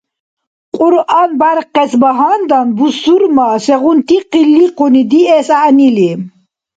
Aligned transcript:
Кьуръан 0.75 1.29
бяркъес 1.39 1.91
багьандан 2.01 2.67
бусурма 2.77 3.47
сегъунти 3.65 4.17
къиликъуни 4.31 5.03
диэс 5.11 5.47
гӏягӏнили? 5.51 6.11